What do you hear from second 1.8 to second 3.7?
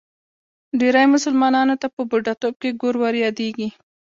ته په بوډاتوب کې ګور وریادېږي.